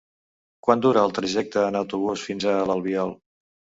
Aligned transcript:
Quant 0.67 0.81
dura 0.85 1.03
el 1.09 1.13
trajecte 1.19 1.63
en 1.67 1.79
autobús 1.81 2.25
fins 2.31 2.49
a 2.55 2.59
l'Albiol? 2.71 3.15